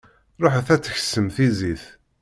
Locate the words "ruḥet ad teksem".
0.41-1.27